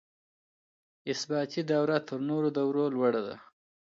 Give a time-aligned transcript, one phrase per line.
[1.11, 3.35] اثباتي دوره تر نورو دورو لوړه ده.